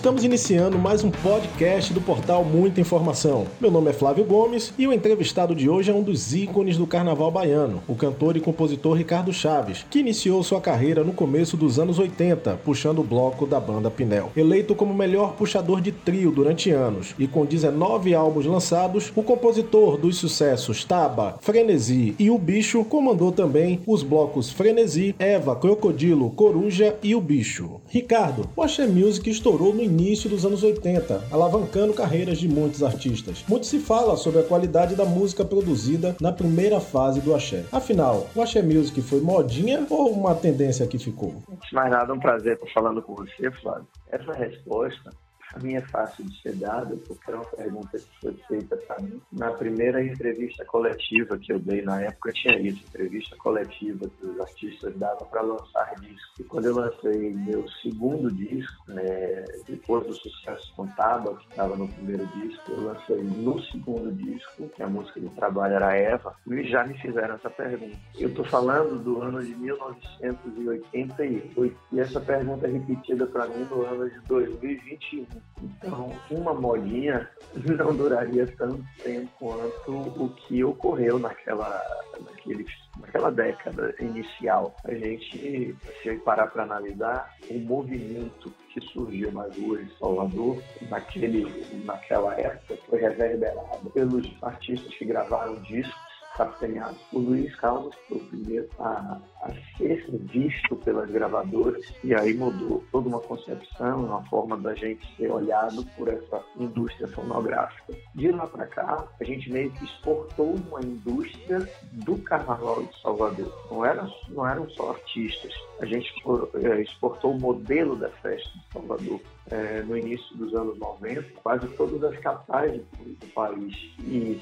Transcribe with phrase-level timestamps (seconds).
[0.00, 3.46] Estamos iniciando mais um podcast do portal Muita Informação.
[3.60, 6.86] Meu nome é Flávio Gomes e o entrevistado de hoje é um dos ícones do
[6.86, 11.78] carnaval baiano, o cantor e compositor Ricardo Chaves, que iniciou sua carreira no começo dos
[11.78, 14.32] anos 80, puxando o bloco da banda Pinel.
[14.34, 19.98] Eleito como melhor puxador de trio durante anos e com 19 álbuns lançados, o compositor
[19.98, 26.96] dos sucessos Taba, Frenesi e O Bicho comandou também os blocos Frenesi, Eva, Crocodilo, Coruja
[27.02, 27.82] e O Bicho.
[27.86, 33.44] Ricardo, o Axé Music estourou no início dos anos 80, alavancando carreiras de muitos artistas.
[33.48, 37.64] Muito se fala sobre a qualidade da música produzida na primeira fase do axé.
[37.72, 41.42] Afinal, o Axé Music foi modinha ou uma tendência que ficou?
[41.52, 43.86] Antes de mais nada, um prazer estar falando com você, Flávio.
[44.10, 45.10] Essa resposta
[45.54, 49.00] a minha é fácil de ser dada, porque era uma pergunta que foi feita para
[49.00, 49.20] mim.
[49.32, 54.40] Na primeira entrevista coletiva que eu dei na época, tinha isso, entrevista coletiva que os
[54.40, 56.40] artistas davam para lançar disco.
[56.40, 61.76] E quando eu lancei meu segundo disco, né, depois do sucesso com Taba, que estava
[61.76, 66.36] no primeiro disco, eu lancei no segundo disco, que a música de trabalho era Eva,
[66.46, 67.98] e já me fizeram essa pergunta.
[68.18, 73.84] Eu estou falando do ano de 1988, e essa pergunta é repetida para mim no
[73.84, 75.26] ano de 2021.
[75.62, 81.82] Então, uma modinha não duraria tanto tempo quanto o que ocorreu naquela,
[82.20, 82.66] naquele,
[82.98, 84.74] naquela década inicial.
[84.84, 91.84] A gente, se parar para analisar, o movimento que surgiu nas ruas de Salvador, naquele,
[91.84, 96.09] naquela época, foi reverberado pelos artistas que gravaram discos
[96.40, 102.32] capitaneado por Luiz Caldas, foi o primeiro a, a, ser visto pelas gravadoras, e aí
[102.32, 107.94] mudou toda uma concepção, uma forma da gente ser olhado por essa indústria fonográfica.
[108.14, 113.52] De lá para cá, a gente meio que exportou uma indústria do carnaval de Salvador.
[113.70, 116.10] Não, era, não eram só artistas, a gente
[116.54, 119.20] eh, exportou o modelo da festa de Salvador.
[119.50, 124.40] É, no início dos anos 90, quase todas as capitais do país e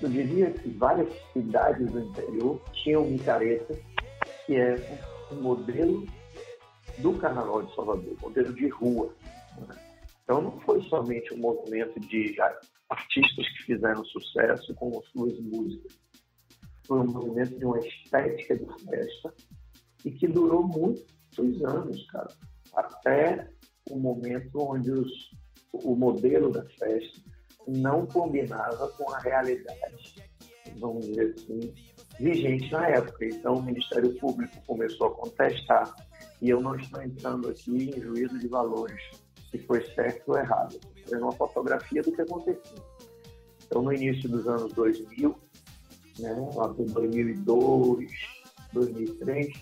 [0.00, 3.78] eu diria que várias cidades do interior tinham micareta,
[4.46, 4.76] que é
[5.30, 6.06] um modelo
[6.98, 9.14] do Carnaval de Salvador, modelo de rua.
[9.58, 9.76] Né?
[10.22, 12.34] Então não foi somente um movimento de
[12.88, 15.92] artistas que fizeram sucesso com suas músicas.
[16.86, 19.34] Foi um movimento de uma estética de festa
[20.04, 22.28] e que durou muitos anos, cara.
[22.74, 23.48] Até
[23.90, 25.30] o momento onde os,
[25.72, 27.20] o modelo da festa
[27.66, 30.14] não combinava com a realidade,
[30.78, 31.74] vamos dizer assim,
[32.18, 33.24] vigente na época.
[33.24, 35.94] Então, o Ministério Público começou a contestar,
[36.40, 39.00] e eu não estou entrando aqui em juízo de valores,
[39.50, 42.84] se foi certo ou errado, estou uma fotografia do que aconteceu.
[43.66, 45.34] Então, no início dos anos 2000,
[46.18, 48.10] né, lá por 2002,
[48.72, 49.52] 2003,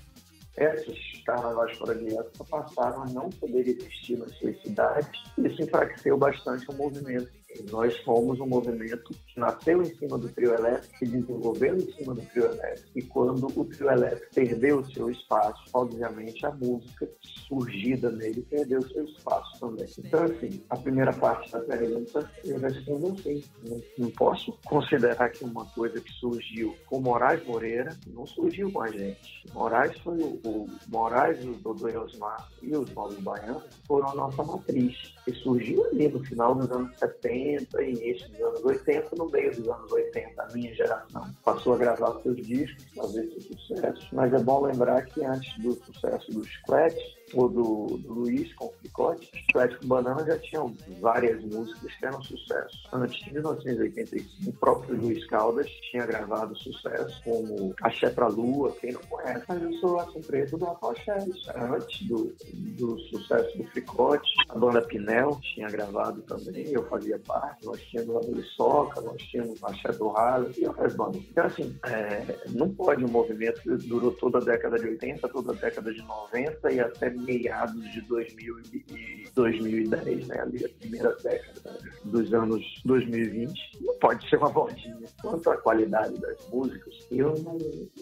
[0.56, 5.22] essas carnavais fora de época passaram a não poder existir nas suas cidades.
[5.38, 7.30] Isso enfraqueceu bastante o movimento
[7.70, 12.14] nós fomos um movimento que nasceu em cima do trio elétrico, se desenvolveu em cima
[12.14, 12.88] do trio elétrico.
[12.94, 17.08] E quando o trio elétrico perdeu o seu espaço, obviamente a música
[17.48, 19.86] surgida nele perdeu o seu espaço também.
[19.98, 23.42] Então, assim, a primeira parte da pergunta eu respondo assim.
[23.68, 28.82] Não, não posso considerar que uma coisa que surgiu com Moraes Moreira não surgiu com
[28.82, 29.44] a gente.
[29.52, 34.42] Moraes foi o, o Moraes, o Dodô Osmar e os Novos Baianos foram a nossa
[34.42, 35.14] matriz.
[35.26, 39.54] E surgiu ali no final dos anos 70 90, início dos anos 80, no meio
[39.54, 44.08] dos anos 80, a minha geração passou a gravar seus discos, fazer seus sucessos.
[44.12, 48.72] Mas é bom lembrar que antes do sucesso do Chiclete, do, do Luiz com o
[48.82, 52.88] Picote, Chiclete com Banana já tinham várias músicas que eram sucesso.
[52.92, 58.92] Antes de 1985, o próprio Luiz Caldas tinha gravado sucesso como Axé pra Lua, quem
[58.92, 61.12] não conhece, mas eu sou assim preto do Apaché.
[61.54, 67.64] Antes do, do sucesso do Fricote, a banda Pinel tinha gravado também, eu fazia parte,
[67.64, 71.22] nós tínhamos a Soca, nós tínhamos Axé do Ralo e outras bandas.
[71.30, 75.52] Então, assim, é, não pode um movimento que durou toda a década de 80, toda
[75.52, 81.16] a década de 90 e até meados de 2000 e 2010, né, ali a primeira
[81.22, 85.06] década dos anos 2020, não pode ser uma modinha.
[85.20, 87.58] Quanto à qualidade das músicas, eu não,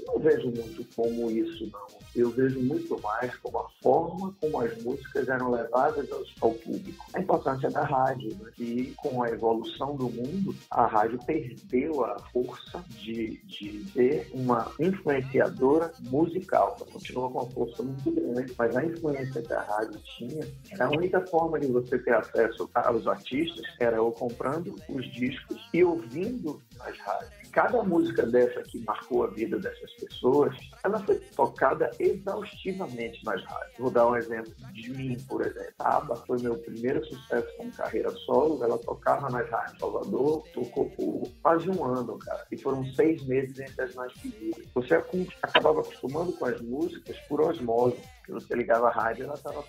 [0.06, 2.00] não vejo muito como isso, não.
[2.14, 6.08] Eu vejo muito mais como a forma como as músicas eram levadas
[6.40, 7.04] ao público.
[7.14, 8.50] A importância da rádio, né?
[8.58, 14.72] e com a evolução do mundo, a rádio perdeu a força de, de ser uma
[14.78, 16.76] influenciadora musical.
[16.80, 20.46] Ela continua com uma força muito grande, mas a influência que a rádio tinha,
[20.78, 25.84] a única forma de você ter acesso aos artistas era ou comprando os discos e
[25.84, 27.30] ouvindo nas rádios.
[27.52, 33.76] cada música dessa que marcou a vida dessas pessoas, ela foi tocada exaustivamente nas rádios.
[33.78, 35.74] Vou dar um exemplo de mim, por exemplo.
[35.80, 38.62] A foi meu primeiro sucesso com carreira solo.
[38.62, 42.46] Ela tocava nas rádios Salvador, tocou por quase um ano, cara.
[42.50, 44.66] E foram seis meses entre as mais pedidas.
[44.74, 44.94] Você
[45.42, 47.96] acabava acostumando com as músicas por osmose
[48.30, 49.64] que você ligava a rádio, ela estava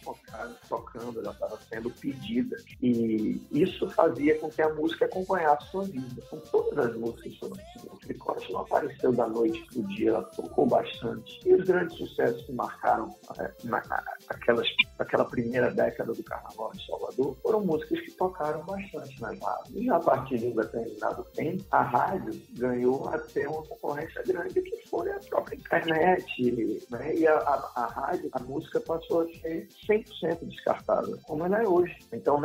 [0.69, 2.57] tocando, ela estava sendo pedida.
[2.81, 6.21] E isso fazia com que a música acompanhasse sua vida.
[6.29, 7.89] Com todas as músicas assim.
[7.89, 11.39] O Fricote não apareceu da noite para o dia, ela tocou bastante.
[11.45, 13.09] E os grandes sucessos que marcaram
[13.39, 13.81] é, na,
[14.29, 14.67] aquelas,
[14.99, 19.75] aquela primeira década do Carnaval de Salvador foram músicas que tocaram bastante nas rádios.
[19.75, 24.89] E a partir de um determinado tempo, a rádio ganhou até uma concorrência grande que
[24.89, 26.85] foi a própria internet.
[26.89, 27.15] Né?
[27.15, 31.67] E a, a, a rádio, a música passou a ser 100% descartada, como ela é
[31.67, 31.95] hoje.
[32.11, 32.39] Então,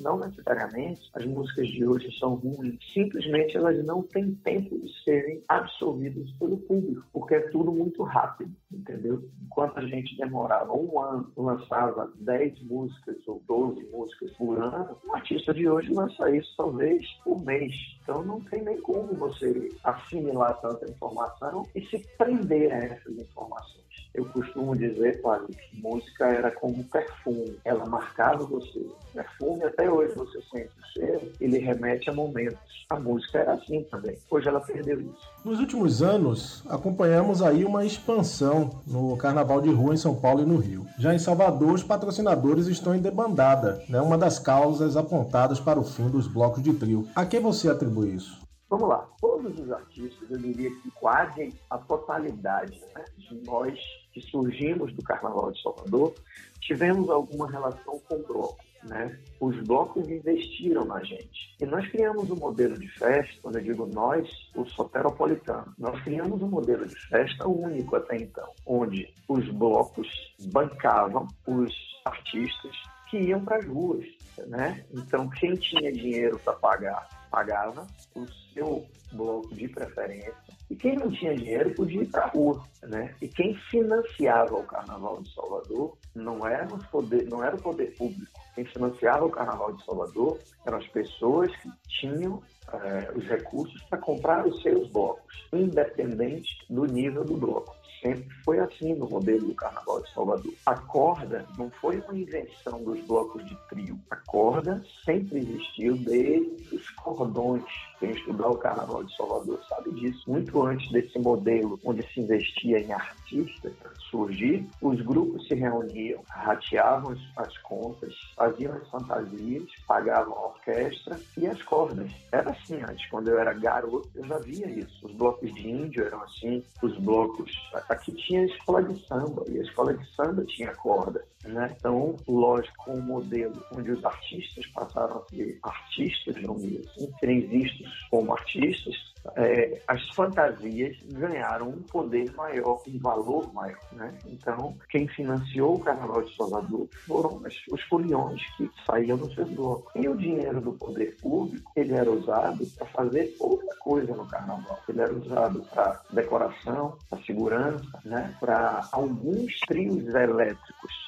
[0.00, 5.42] não necessariamente as músicas de hoje são ruins, simplesmente elas não têm tempo de serem
[5.48, 9.28] absorvidas pelo público, porque é tudo muito rápido, entendeu?
[9.44, 15.14] Enquanto a gente demorava um ano, lançava 10 músicas ou 12 músicas por ano, um
[15.14, 17.74] artista de hoje lança isso talvez por mês.
[18.02, 23.82] Então, não tem nem como você assimilar tanta informação e se prender a essas informações.
[24.14, 27.58] Eu costumo dizer, Flávio, que música era como perfume.
[27.64, 28.86] Ela marcava você.
[29.14, 32.58] Perfume, até hoje você sente o cheiro, ele remete a momentos.
[32.90, 34.18] A música era assim também.
[34.30, 35.32] Hoje ela perdeu isso.
[35.44, 40.46] Nos últimos anos, acompanhamos aí uma expansão no Carnaval de Rua em São Paulo e
[40.46, 40.86] no Rio.
[40.98, 44.00] Já em Salvador, os patrocinadores estão em debandada, né?
[44.00, 47.08] uma das causas apontadas para o fim dos blocos de trio.
[47.14, 48.42] A quem você atribui isso?
[48.72, 53.78] Vamos lá, todos os artistas, eu diria que quase a totalidade né, de nós
[54.12, 56.14] que surgimos do Carnaval de Salvador,
[56.60, 58.58] tivemos alguma relação com o bloco.
[58.84, 59.16] Né?
[59.38, 61.54] Os blocos investiram na gente.
[61.60, 66.42] E nós criamos um modelo de festa, quando eu digo nós, o soteropolitano, nós criamos
[66.42, 70.08] um modelo de festa único até então, onde os blocos
[70.52, 71.72] bancavam os
[72.04, 72.76] artistas
[73.12, 74.06] que iam para as ruas.
[74.46, 74.82] Né?
[74.90, 77.86] Então, quem tinha dinheiro para pagar, pagava
[78.16, 80.34] o seu bloco de preferência
[80.70, 83.14] e quem não tinha dinheiro podia ir para a rua, né?
[83.20, 88.32] E quem financiava o Carnaval de Salvador não era, poder, não era o poder público.
[88.54, 91.70] Quem financiava o Carnaval de Salvador eram as pessoas que
[92.00, 92.42] tinham
[92.72, 98.58] é, os recursos para comprar os seus blocos, independente do nível do bloco sempre foi
[98.58, 100.52] assim no modelo do Carnaval de Salvador.
[100.66, 103.98] A corda não foi uma invenção dos blocos de trio.
[104.10, 107.64] A corda sempre existiu desde os cordões.
[108.02, 110.28] Quem estudar o Carnaval de Salvador sabe disso.
[110.28, 113.72] Muito antes desse modelo onde se investia em artistas
[114.12, 121.46] surgir, os grupos se reuniam, rateavam as contas, faziam as fantasias, pagavam a orquestra e
[121.46, 122.12] as cordas.
[122.30, 123.08] Era assim antes.
[123.08, 125.06] Quando eu era garoto, eu já via isso.
[125.06, 127.50] Os blocos de índio eram assim, os blocos
[127.88, 131.24] aqui tinha a escola de samba, e a escola de samba tinha corda.
[131.44, 131.74] Né?
[131.76, 137.40] Então, lógico, um modelo onde os artistas passaram a ser artistas, vamos dizer assim, serem
[137.46, 143.78] vistos como artistas, é, as fantasias ganharam um poder maior, um valor maior.
[143.92, 144.12] Né?
[144.26, 147.40] Então, quem financiou o Carnaval de Salvador foram
[147.70, 149.90] os foliões que saíam do seu bloco.
[149.94, 154.78] E o dinheiro do poder público, ele era usado para fazer outra coisa no Carnaval.
[154.88, 158.36] Ele era usado para decoração, para segurança, né?
[158.40, 161.01] para alguns trios elétricos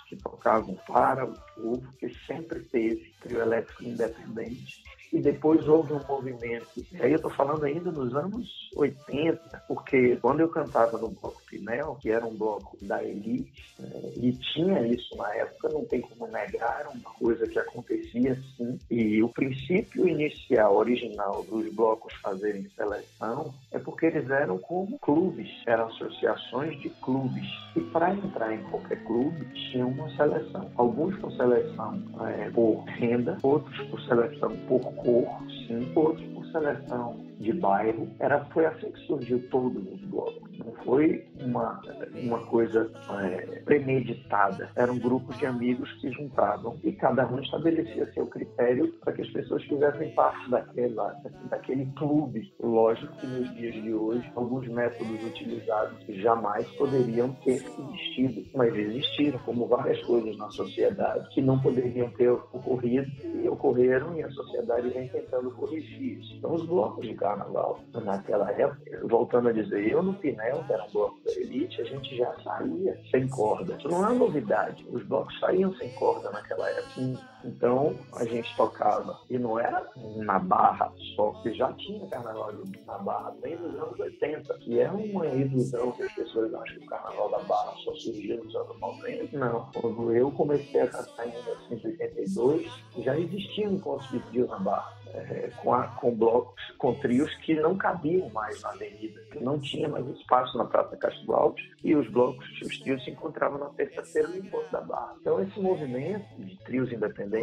[0.44, 6.66] tocavam para o povo, que sempre teve trio elétrico independente e depois houve um movimento.
[6.92, 11.40] E aí eu estou falando ainda nos anos 80, porque quando eu cantava no Bloco
[11.48, 16.00] Pinel, que era um bloco da elite, é, e tinha isso na época, não tem
[16.00, 18.78] como negar, era uma coisa que acontecia assim.
[18.90, 25.48] E o princípio inicial, original dos blocos fazerem seleção é porque eles eram como clubes,
[25.66, 27.46] eram associações de clubes.
[27.76, 30.70] E para entrar em qualquer clube, tinha uma seleção.
[30.76, 35.26] Alguns com seleção é, por renda, outros por seleção por cor,
[35.66, 38.08] sim, outros por seleção de bairro.
[38.18, 40.58] Era, foi assim que surgiu todos os blocos.
[40.58, 41.80] Não foi uma,
[42.14, 44.70] uma coisa é, premeditada.
[44.76, 49.30] Eram grupos de amigos que juntavam e cada um estabelecia seu critério para que as
[49.30, 51.14] pessoas fizessem parte daquela,
[51.50, 52.52] daquele clube.
[52.60, 59.38] Lógico que nos dias de hoje, alguns métodos utilizados jamais poderiam ter existido, mas existiram,
[59.40, 63.10] como várias coisas na sociedade que não poderiam ter ocorrido
[63.42, 66.34] e ocorreram e a sociedade vem tentando corrigir isso.
[66.36, 70.84] Então, os blocos de carnaval, naquela época, voltando a dizer, eu no Pinel, que era
[70.84, 73.76] um bloco da elite, a gente já saía sem corda.
[73.78, 74.86] Isso não é novidade.
[74.90, 77.00] Os blocos saíam sem corda naquela época.
[77.44, 79.86] Então a gente tocava, e não era
[80.16, 82.52] na Barra só, que já tinha carnaval
[82.86, 86.86] na Barra desde os anos 80, que é uma ilusão que as pessoas acham que
[86.86, 89.38] o carnaval da Barra só surgiu nos anos 90.
[89.38, 95.04] Não, quando eu comecei a cantar em 1982, já existiam encontros de trio na Barra
[95.14, 99.58] é, com, a, com blocos, com trios que não cabiam mais na avenida, que não
[99.58, 103.66] tinha mais espaço na Praça Castro Alto e os blocos, os trios se encontravam na
[103.66, 105.14] terça-feira no encontro da Barra.
[105.20, 107.33] Então esse movimento de trios independentes,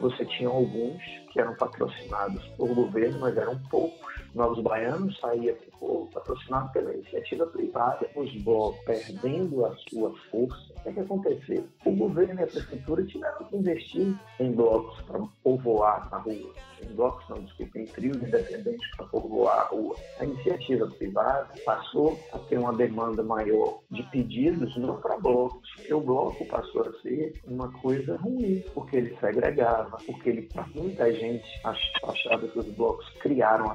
[0.00, 4.25] você tinha alguns que eram patrocinados por governo, mas eram poucos.
[4.36, 10.74] Novos Baianos saía por patrocinado pela iniciativa privada, os blocos perdendo a sua força.
[10.76, 11.64] O que, é que aconteceu?
[11.86, 16.52] O governo e a prefeitura tiveram que investir em blocos para povoar a rua
[16.82, 19.96] em blocos, não, desculpa, em trios independentes para povoar a rua.
[20.20, 25.94] A iniciativa privada passou a ter uma demanda maior de pedidos, não para blocos, porque
[25.94, 31.12] o bloco passou a ser uma coisa ruim, porque ele segregava, porque ele, para muita
[31.12, 33.74] gente, achava que os blocos criaram a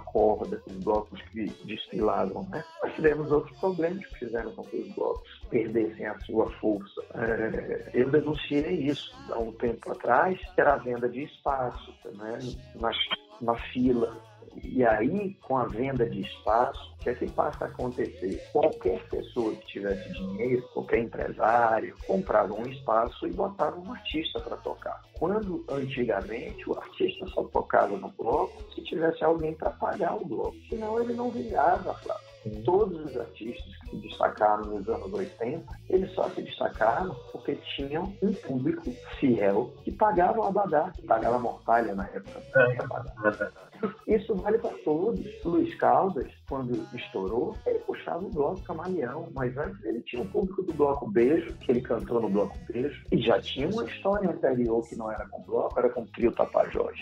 [0.68, 2.64] os blocos que desfilavam, né?
[2.84, 7.02] Nós tivemos outros problemas que fizeram com que os blocos perdessem a sua força.
[7.16, 12.40] É, eu denunciei isso há um tempo atrás, que era a venda de espaço, né?
[12.76, 12.98] nas,
[13.42, 14.31] na fila.
[14.64, 18.42] E aí, com a venda de espaço, o que é que passa a acontecer?
[18.52, 24.58] Qualquer pessoa que tivesse dinheiro, qualquer empresário, comprava um espaço e botava um artista para
[24.58, 25.02] tocar.
[25.18, 30.56] Quando antigamente o artista só tocava no bloco se tivesse alguém para pagar o bloco,
[30.70, 32.31] senão ele não vingava, Flávio.
[32.66, 38.14] Todos os artistas que se destacaram nos anos 80, eles só se destacaram porque tinham
[38.22, 42.42] um público fiel que pagava o abadá, que pagava a mortalha na época.
[42.56, 45.26] É, Isso vale para todos.
[45.44, 50.64] Luiz Caldas, quando estourou, ele puxava o bloco camaleão, mas antes ele tinha o público
[50.64, 54.88] do bloco Beijo, que ele cantou no bloco Beijo, e já tinha uma história anterior
[54.88, 56.98] que não era com bloco, era com o trio Tapajós.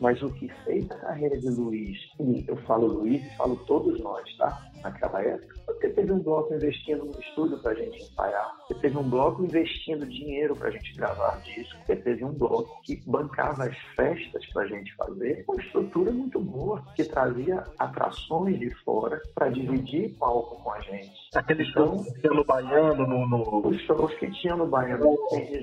[0.00, 4.00] Mas o que fez a carreira de Luiz, e eu falo Luiz e falo todos
[4.00, 4.69] nós, tá?
[4.82, 8.96] Naquela época, porque teve um bloco investindo no estúdio para a gente ensaiar, você teve
[8.96, 13.64] um bloco investindo dinheiro para a gente gravar disco, você teve um bloco que bancava
[13.64, 19.20] as festas para a gente fazer, uma estrutura muito boa, que trazia atrações de fora
[19.34, 21.12] para dividir palco com a gente.
[21.34, 23.68] Aqueles então, shows que no Baiano, no, no...
[23.68, 25.16] Os shows que tinham no Baiano,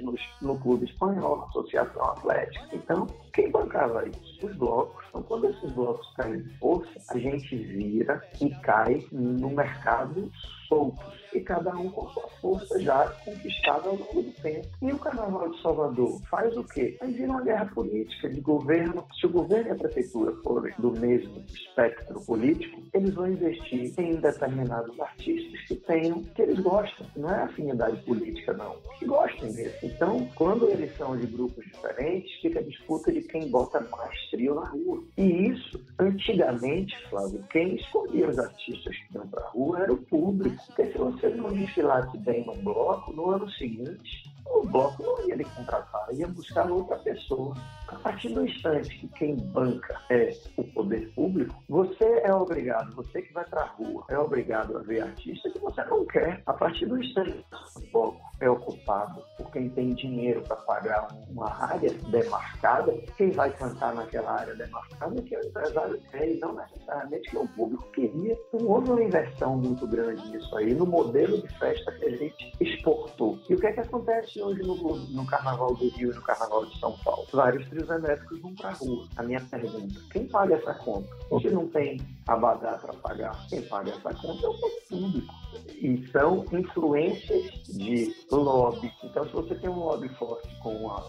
[0.03, 2.67] no, no Clube Espanhol, na Associação Atlética.
[2.73, 4.45] Então, quem bancava isso?
[4.45, 5.05] Os blocos.
[5.09, 10.31] Então, quando esses blocos caem de força, a gente vira e cai no mercado
[10.67, 14.67] soltos e cada um com sua força já conquistada ao longo do tempo.
[14.81, 16.97] E o Carnaval de Salvador faz o quê?
[17.01, 19.05] Aí vira uma guerra política de governo.
[19.19, 24.15] Se o governo e a prefeitura forem do mesmo espectro político, eles vão investir em
[24.15, 27.05] determinados artistas que tenham, que eles gostam.
[27.15, 28.75] Não é afinidade política, não.
[28.99, 29.77] Que gostem mesmo.
[29.83, 34.55] Então, quando eles são de grupos diferentes, fica a disputa de quem bota mais trio
[34.55, 35.03] na rua.
[35.17, 39.97] E isso, antigamente, Flávio, quem escolhia os artistas que iam para a rua era o
[39.97, 40.56] público.
[40.65, 45.35] Porque se você não desfilasse bem no bloco, no ano seguinte, o bloco não ia
[45.35, 47.55] lhe contratar, ia buscar outra pessoa.
[47.87, 53.21] A partir do instante que quem banca é o poder público, você é obrigado, você
[53.21, 56.41] que vai para a rua, é obrigado a ver artista que você não quer.
[56.45, 61.07] A partir do instante que o bloco é ocupado por quem tem dinheiro para pagar
[61.29, 66.39] uma área demarcada, quem vai cantar naquela área demarcada é que o empresário quer e
[66.39, 68.37] não necessariamente que o público queria.
[68.53, 72.53] Então houve uma inversão muito grande nisso aí, no modelo de festa que a gente
[72.59, 73.39] exportou.
[73.49, 76.65] E o que é que acontece hoje no, no Carnaval do Rio e no Carnaval
[76.65, 77.25] de São Paulo?
[77.31, 79.07] Vários trios elétricos vão para a rua.
[79.17, 81.07] A minha pergunta, quem paga essa conta?
[81.41, 84.57] Se não tem abadá para pagar, quem paga essa conta é o
[84.89, 85.33] público.
[85.81, 88.91] E são influências de lobby.
[89.03, 91.03] Então, se você tem um lobby forte com uma,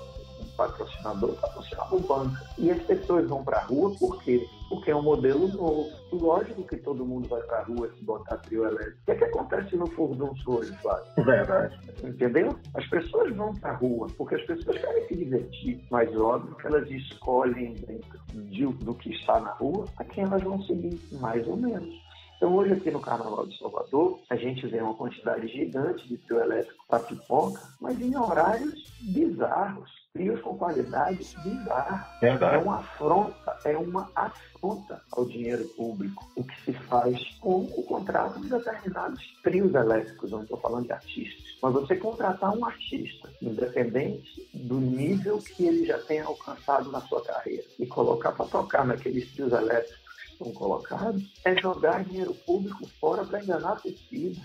[0.59, 2.43] patrocinador, o patrocinador banca.
[2.59, 4.45] E as pessoas vão para a rua por quê?
[4.69, 5.89] Porque é um modelo novo.
[6.13, 8.99] Lógico que todo mundo vai para a rua se botar trio elétrico.
[9.01, 11.07] O que, é que acontece no furdunço hoje, Flávio?
[11.25, 11.79] Verdade.
[12.03, 12.59] Entendeu?
[12.75, 15.81] As pessoas vão para a rua porque as pessoas querem se divertir.
[15.91, 20.43] Mas óbvio que elas escolhem dentro de, do que está na rua a quem elas
[20.43, 22.09] vão seguir, mais ou menos.
[22.39, 26.39] Então, hoje aqui no Carnaval de Salvador, a gente vê uma quantidade gigante de trio
[26.39, 32.19] elétrico para pipoca, mas em horários bizarros, trios com qualidade bizarra.
[32.21, 32.57] Verdade.
[32.57, 37.83] É uma afronta, é uma afronta ao dinheiro público, o que se faz com o
[37.85, 41.59] contrato de determinados trios elétricos, não estou falando de artistas.
[41.63, 47.25] Mas você contratar um artista, independente do nível que ele já tenha alcançado na sua
[47.25, 49.98] carreira, e colocar para tocar naqueles trios elétricos
[50.39, 54.41] estão colocados é jogar dinheiro público fora para enganar a torcida.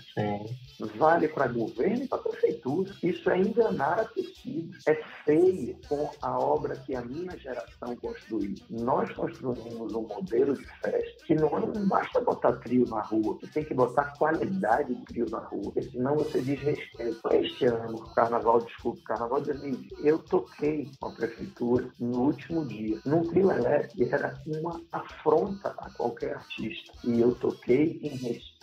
[0.96, 2.92] Vale para governo e para prefeitura.
[3.02, 4.76] Isso é enganar a torcida.
[4.86, 8.54] É feio com a obra que a minha geração construiu.
[8.68, 13.46] Nós construímos um modelo de festa que não, não basta botar trio na rua, você
[13.46, 17.20] tem que botar qualidade de trio na rua, senão você diz respeito.
[17.32, 23.00] Este ano, carnaval, desculpa, carnaval de 2020, eu toquei com a prefeitura no último dia,
[23.04, 26.94] num trio elétrico, era uma afronta a qualquer artista.
[27.04, 28.53] E eu toquei em respeito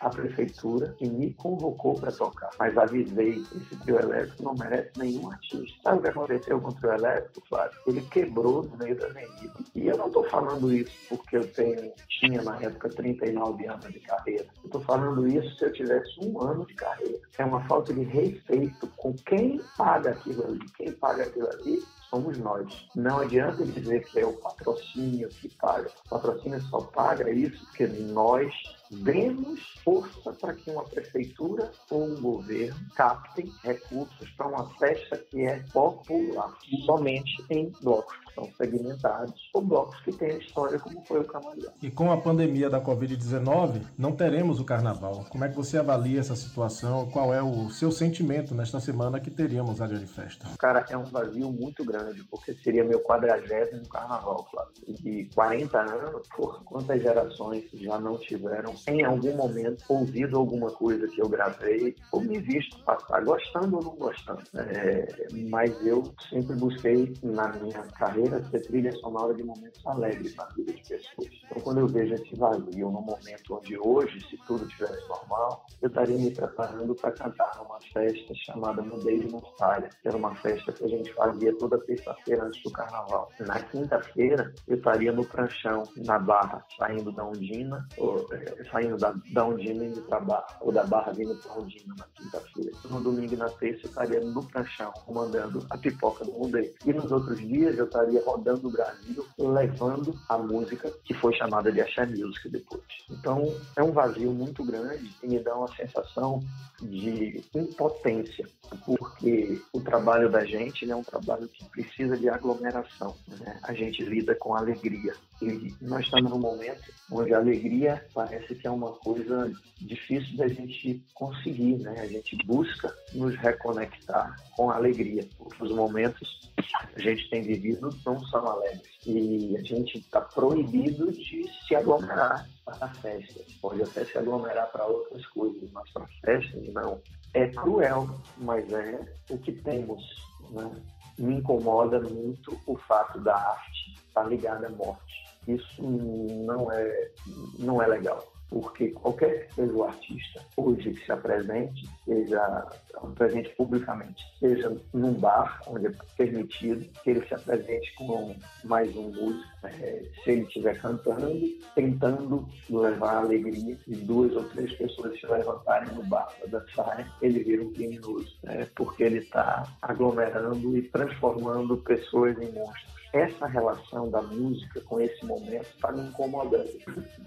[0.00, 2.50] à prefeitura me convocou para tocar.
[2.58, 5.78] Mas avisei, esse trio elétrico não merece nenhum artista.
[5.82, 7.78] Sabe o que aconteceu com o trio elétrico, Flávio?
[7.86, 9.54] Ele quebrou no meio da avenida.
[9.74, 14.00] E eu não estou falando isso porque eu tenho, tinha na época 39 anos de
[14.00, 14.46] carreira.
[14.62, 17.20] Eu estou falando isso se eu tivesse um ano de carreira.
[17.38, 20.60] É uma falta de respeito com quem paga aquilo ali.
[20.76, 22.88] Quem paga aquilo ali somos nós.
[22.94, 25.88] Não adianta dizer que é o patrocínio que paga.
[26.06, 28.52] O patrocínio só paga isso porque nós
[28.90, 35.46] demos força para que uma prefeitura ou um governo captem recursos para uma festa que
[35.46, 41.24] é popular, somente em blocos são segmentados ou blocos que têm história, como foi o
[41.24, 41.72] Camaleão.
[41.82, 45.26] E com a pandemia da Covid-19, não teremos o carnaval.
[45.28, 47.10] Como é que você avalia essa situação?
[47.10, 50.46] Qual é o seu sentimento nesta semana que teríamos a de festa?
[50.58, 54.72] Cara, é um vazio muito grande, porque seria meu quadragésimo carnaval, Flávio.
[55.04, 61.06] E 40 anos, por quantas gerações já não tiveram em algum momento ouvido alguma coisa
[61.08, 64.42] que eu gravei ou me visto passar, gostando ou não gostando.
[64.54, 65.06] É,
[65.48, 70.72] mas eu sempre busquei na minha carreira ser trilha sonora de momentos alegres na vida
[70.72, 71.28] de pessoas.
[71.44, 75.88] Então, quando eu vejo esse vazio no momento onde hoje, se tudo tivesse normal, eu
[75.88, 80.72] estaria me preparando para cantar numa festa chamada Mudei de Nostalgia, que era uma festa
[80.72, 83.30] que a gente fazia toda terça-feira antes do carnaval.
[83.40, 89.14] Na quinta-feira, eu estaria no pranchão, na Barra, saindo da Undina, ou, é, saindo da,
[89.32, 92.70] da Undina indo para Barra, ou da Barra vindo para Undina na quinta-feira.
[92.90, 96.74] No domingo e na terça, eu estaria no pranchão, comandando a pipoca do Mudei.
[96.84, 101.70] E nos outros dias, eu estaria rodando o Brasil, levando a música que foi chamada
[101.70, 102.82] de Axé Music depois.
[103.10, 106.42] Então, é um vazio muito grande e me dá uma sensação
[106.82, 108.48] de impotência,
[108.84, 113.14] porque o trabalho da gente é um trabalho que precisa de aglomeração.
[113.28, 113.60] Né?
[113.62, 115.14] A gente lida com alegria.
[115.42, 120.48] E nós estamos num momento onde a alegria parece que é uma coisa difícil da
[120.48, 122.00] gente conseguir, né?
[122.00, 125.26] A gente busca nos reconectar com a alegria,
[125.58, 126.50] os momentos
[126.94, 128.90] a gente tem vivido não são alegres.
[129.06, 133.46] E a gente está proibido de se aglomerar para festas.
[133.60, 137.00] Pode até se aglomerar para outras coisas, mas para festas não.
[137.34, 138.08] É cruel,
[138.38, 140.02] mas é o que temos.
[140.50, 140.70] Né?
[141.18, 147.10] Me incomoda muito o fato da arte estar ligada à morte isso não é,
[147.58, 153.48] não é legal porque qualquer que seja o artista hoje que se apresente, seja apresente
[153.50, 158.34] publicamente, seja num bar onde é permitido que ele se apresente com
[158.64, 161.40] mais um músico, é, se ele estiver cantando,
[161.74, 167.44] tentando levar alegria e duas ou três pessoas se levantarem no bar para dançarem, ele
[167.44, 168.66] vira um criminoso, né?
[168.74, 175.24] porque ele está aglomerando e transformando pessoas em monstros essa relação da música com esse
[175.24, 176.70] momento está me incomodando,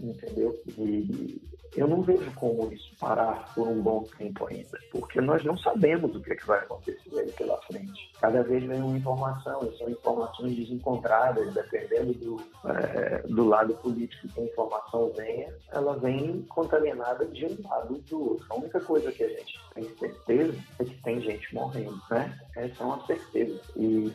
[0.01, 0.57] entendeu?
[0.77, 1.41] E
[1.75, 6.15] eu não vejo como isso parar por um bom tempo ainda, porque nós não sabemos
[6.15, 8.11] o que, é que vai acontecer aí pela frente.
[8.21, 12.37] Cada vez vem uma informação, e são informações desencontradas, dependendo do,
[12.69, 18.29] é, do lado político que a informação venha, ela vem contaminada de um lado do
[18.31, 18.45] outro.
[18.49, 22.39] A única coisa que a gente tem certeza é que tem gente morrendo, né?
[22.55, 23.59] Essa é uma certeza.
[23.75, 24.11] E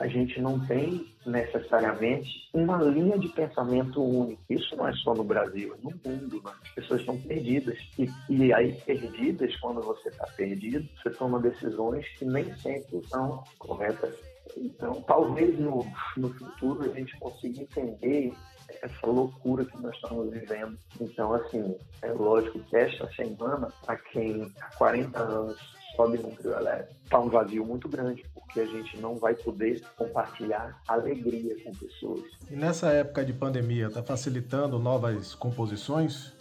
[0.00, 4.42] a gente não tem necessariamente uma linha de pensamento única.
[4.50, 6.42] Isso não é só no Brasil, é no mundo.
[6.44, 6.52] Né?
[6.62, 7.78] As pessoas estão perdidas.
[7.98, 13.42] E, e aí, perdidas, quando você está perdido, você toma decisões que nem sempre são
[13.58, 14.14] corretas.
[14.56, 18.32] Então, talvez no, no futuro a gente consiga entender
[18.82, 20.78] essa loucura que nós estamos vivendo.
[21.00, 26.54] Então, assim, é lógico que esta semana, a quem há 40 anos sobe no trio
[26.54, 31.72] elétrico, está um vazio muito grande, porque a gente não vai poder compartilhar alegria com
[31.72, 32.24] pessoas.
[32.50, 36.32] E nessa época de pandemia, está facilitando novas composições?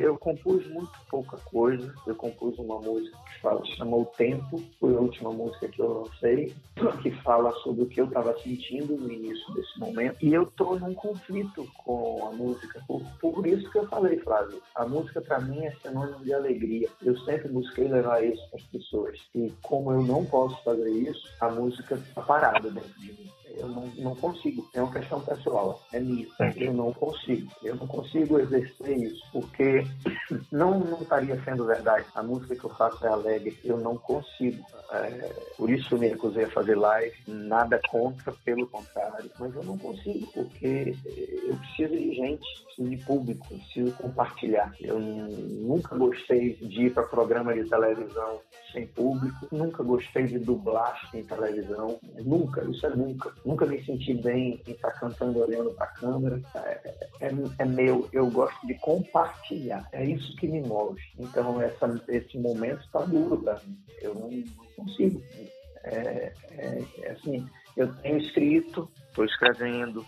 [0.00, 1.92] Eu compus muito pouca coisa.
[2.06, 6.02] Eu compus uma música que fala, chama O Tempo, foi a última música que eu
[6.02, 6.54] lancei,
[7.02, 10.16] que fala sobre o que eu estava sentindo no início desse momento.
[10.22, 12.82] E eu estou num conflito com a música.
[12.86, 16.88] Por, por isso que eu falei, Flávio, a música para mim é sinônimo de alegria.
[17.02, 19.18] Eu sempre busquei levar isso para as pessoas.
[19.34, 23.68] E como eu não posso fazer isso, a música está parada dentro de mim eu
[23.68, 24.68] não, não consigo.
[24.74, 26.26] É uma questão pessoal, é minha.
[26.56, 27.50] Eu não consigo.
[27.62, 29.84] Eu não consigo exercer isso, porque
[30.52, 32.06] não, não estaria sendo verdade.
[32.14, 33.58] A música que eu faço é alegre.
[33.64, 34.64] Eu não consigo.
[34.92, 37.14] É, por isso eu me recusei a fazer live.
[37.26, 39.30] Nada contra, pelo contrário.
[39.38, 44.74] Mas eu não consigo, porque eu preciso de gente, preciso de público, preciso compartilhar.
[44.80, 48.40] Eu nunca gostei de ir para programa de televisão
[48.72, 53.32] sem público, nunca gostei de dublar em televisão, nunca, isso é nunca.
[53.46, 56.42] Nunca me senti bem em estar cantando olhando para a câmera.
[56.56, 57.30] É, é,
[57.60, 61.00] é, meu, eu gosto de compartilhar, é isso que me move.
[61.16, 64.30] Então, essa, esse momento está duro para mim, eu não,
[64.74, 65.22] consigo.
[65.84, 70.04] É, é, é, assim, eu tenho escrito, estou escrevendo,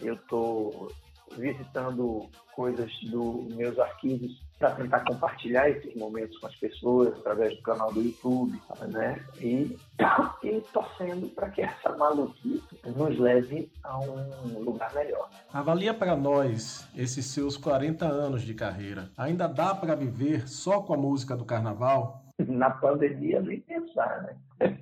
[0.00, 0.90] eu estou
[1.38, 7.62] visitando coisas dos meus arquivos para tentar compartilhar esses momentos com as pessoas através do
[7.62, 9.24] canal do YouTube, né?
[9.40, 9.76] E,
[10.42, 15.30] e torcendo para que essa maluquice nos leve a um lugar melhor.
[15.52, 19.10] Avalia para nós esses seus 40 anos de carreira.
[19.16, 22.24] Ainda dá para viver só com a música do carnaval?
[22.38, 24.36] Na pandemia, nem pensar, né?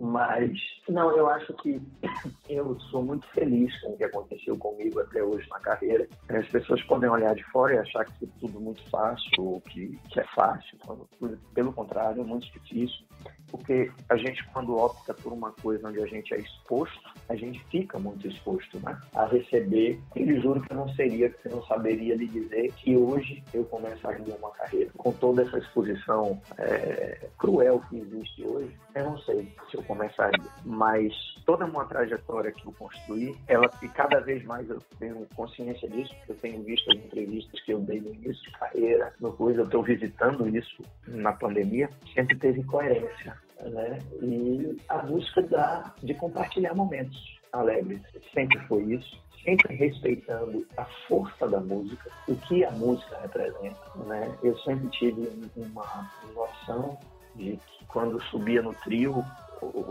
[0.00, 0.52] Mas,
[0.88, 1.80] não, eu acho que
[2.48, 6.08] eu sou muito feliz com o que aconteceu comigo até hoje na carreira.
[6.28, 10.20] As pessoas podem olhar de fora e achar que tudo muito fácil, ou que, que
[10.20, 11.08] é fácil, quando,
[11.54, 13.04] pelo contrário, é muito difícil.
[13.50, 17.62] Porque a gente, quando opta por uma coisa onde a gente é exposto, a gente
[17.66, 18.98] fica muito exposto né?
[19.14, 20.00] a receber.
[20.16, 24.34] E juro que eu não seria, que não saberia lhe dizer que hoje eu começaria
[24.36, 24.90] uma carreira.
[24.96, 30.44] Com toda essa exposição é, cruel que existe hoje, eu não sei eu começaria.
[30.64, 31.12] Mas
[31.44, 36.14] toda uma trajetória que eu construí, ela e cada vez mais eu tenho consciência disso,
[36.16, 39.60] porque eu tenho visto as entrevistas que eu dei no início de carreira, no coisa,
[39.60, 43.36] eu estou visitando isso na pandemia, sempre teve coerência.
[43.60, 43.98] Né?
[44.20, 48.00] E a busca da, de compartilhar momentos alegres.
[48.34, 54.36] Sempre foi isso sempre respeitando a força da música, o que a música representa, né?
[54.42, 56.98] Eu sempre tive uma noção
[57.34, 59.24] de que quando subia no trio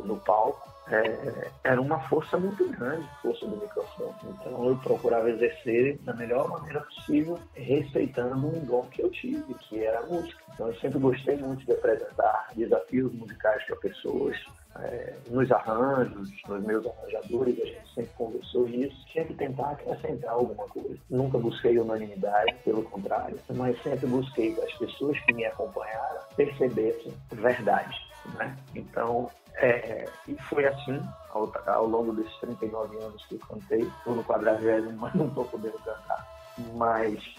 [0.06, 4.14] no palco, é, era uma força muito grande, força do microfone.
[4.24, 9.84] Então eu procurava exercer da melhor maneira possível, respeitando um dom que eu tive, que
[9.84, 10.42] era a música.
[10.54, 14.38] Então eu sempre gostei muito de apresentar desafios musicais para pessoas,
[14.80, 20.68] é, nos arranjos, nos meus arranjadores, a gente sempre conversou isso, sempre tentar acrescentar alguma
[20.68, 20.98] coisa.
[21.10, 27.14] Nunca busquei unanimidade, pelo contrário, mas sempre busquei que as pessoas que me acompanharam percebessem
[27.32, 28.11] verdade.
[28.38, 28.58] Né?
[28.76, 33.82] Então, é, e foi assim ao, ao, longo desses 39 anos que eu cantei.
[33.82, 36.28] Estou no quadragésimo, mas não estou podendo cantar.
[36.76, 37.36] Mas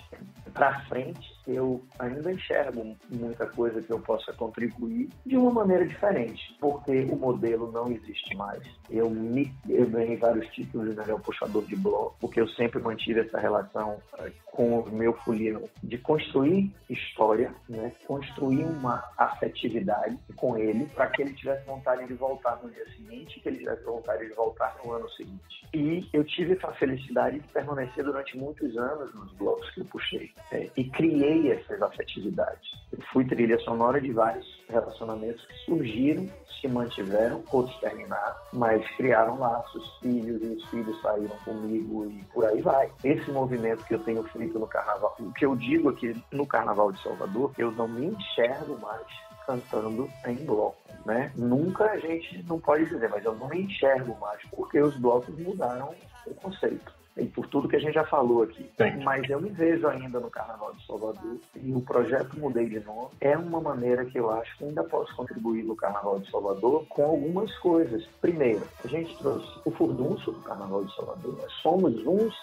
[0.52, 6.56] para frente, eu ainda enxergo muita coisa que eu possa contribuir de uma maneira diferente,
[6.60, 8.62] porque o modelo não existe mais.
[8.90, 13.20] Eu, me, eu ganhei vários títulos de melhor puxador de bloco, porque eu sempre mantive
[13.20, 17.92] essa relação eh, com o meu folião de construir história, né?
[18.06, 23.40] construir uma afetividade com ele para que ele tivesse vontade de voltar no dia seguinte,
[23.40, 25.66] que ele tivesse vontade de voltar no ano seguinte.
[25.74, 30.30] E eu tive a felicidade de permanecer durante muitos anos nos blocos que eu puxei
[30.50, 32.70] é, e criei essas afetividades.
[32.92, 36.26] Eu fui trilha sonora de vários relacionamentos que surgiram,
[36.60, 42.44] se mantiveram, outros terminaram, mas criaram laços, filhos, e os filhos saíram comigo e por
[42.44, 42.90] aí vai.
[43.02, 46.92] Esse movimento que eu tenho feito no carnaval, o que eu digo aqui no Carnaval
[46.92, 49.06] de Salvador, eu não me enxergo mais
[49.46, 51.32] cantando em bloco, né?
[51.34, 55.36] Nunca a gente não pode dizer, mas eu não me enxergo mais, porque os blocos
[55.36, 55.92] mudaram
[56.26, 58.68] o conceito e por tudo que a gente já falou aqui.
[58.76, 59.02] Sim.
[59.04, 63.08] Mas eu me vejo ainda no Carnaval de Salvador e o projeto Mudei de Nome
[63.20, 67.04] é uma maneira que eu acho que ainda posso contribuir no Carnaval de Salvador com
[67.04, 68.04] algumas coisas.
[68.20, 71.36] Primeiro, a gente trouxe o furdunço do Carnaval de Salvador.
[71.36, 72.34] Nós somos uns,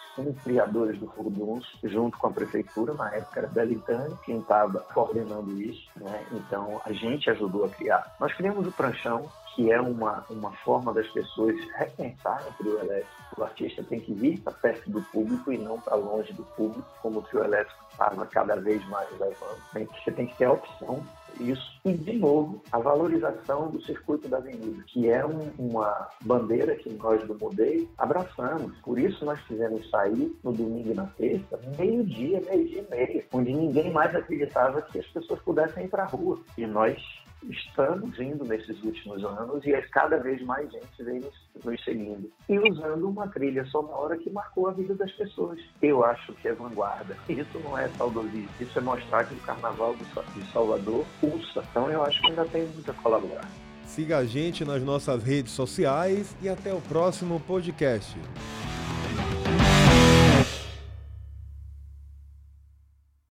[0.44, 5.90] criadores do furdunço, junto com a prefeitura, na época era Belitânia, quem estava coordenando isso,
[5.96, 6.26] né?
[6.32, 8.16] Então a gente ajudou a criar.
[8.20, 13.10] Nós criamos o pranchão, que é uma, uma forma das pessoas repensarem o trio elétrico.
[13.38, 16.88] O artista tem que vir para perto do público e não para longe do público,
[17.02, 19.62] como o trio elétrico estava cada vez mais levando.
[20.04, 21.04] Você tem que ter a opção
[21.40, 21.80] isso.
[21.86, 26.90] E, de novo, a valorização do circuito da avenida, que é um, uma bandeira que
[26.90, 28.78] nós do Mudei abraçamos.
[28.80, 33.54] Por isso nós fizemos sair no domingo e na terça, meio-dia, meio-dia e meia, onde
[33.54, 36.40] ninguém mais acreditava que as pessoas pudessem ir para a rua.
[36.58, 37.02] E nós
[37.50, 42.32] estamos indo nesses últimos anos e é cada vez mais gente vem nos, seguindo.
[42.48, 45.60] E usando uma trilha sonora que marcou a vida das pessoas.
[45.82, 47.16] Eu acho que é vanguarda.
[47.28, 51.64] Isso não é saudosismo, isso é mostrar que o Carnaval de Salvador pulsa.
[51.72, 53.48] Então eu acho que ainda tem muito a colaborar.
[53.86, 58.16] Siga a gente nas nossas redes sociais e até o próximo podcast.